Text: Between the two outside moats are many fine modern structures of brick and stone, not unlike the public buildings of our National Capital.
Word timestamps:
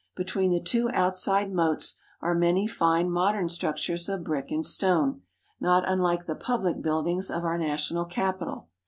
Between 0.15 0.49
the 0.49 0.59
two 0.59 0.89
outside 0.93 1.53
moats 1.53 1.97
are 2.21 2.33
many 2.33 2.65
fine 2.65 3.11
modern 3.11 3.49
structures 3.49 4.09
of 4.09 4.23
brick 4.23 4.49
and 4.49 4.65
stone, 4.65 5.21
not 5.59 5.87
unlike 5.87 6.25
the 6.25 6.33
public 6.33 6.81
buildings 6.81 7.29
of 7.29 7.43
our 7.43 7.59
National 7.59 8.05
Capital. 8.05 8.67